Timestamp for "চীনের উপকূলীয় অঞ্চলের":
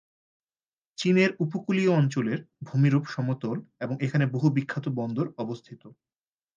0.97-2.39